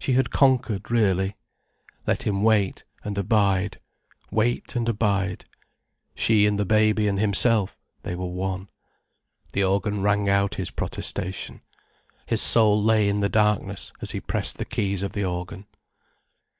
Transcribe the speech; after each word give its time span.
She 0.00 0.14
had 0.14 0.30
conquered, 0.32 0.90
really. 0.90 1.36
Let 2.04 2.24
him 2.24 2.42
wait, 2.42 2.82
and 3.04 3.16
abide, 3.16 3.78
wait 4.28 4.74
and 4.74 4.88
abide. 4.88 5.44
She 6.16 6.44
and 6.44 6.58
the 6.58 6.64
baby 6.66 7.06
and 7.06 7.20
himself, 7.20 7.76
they 8.02 8.16
were 8.16 8.26
one. 8.26 8.68
The 9.52 9.62
organ 9.62 10.02
rang 10.02 10.28
out 10.28 10.56
his 10.56 10.72
protestation. 10.72 11.60
His 12.26 12.42
soul 12.42 12.82
lay 12.82 13.08
in 13.08 13.20
the 13.20 13.28
darkness 13.28 13.92
as 14.02 14.10
he 14.10 14.20
pressed 14.20 14.58
the 14.58 14.64
keys 14.64 15.04
of 15.04 15.12
the 15.12 15.24
organ. 15.24 15.66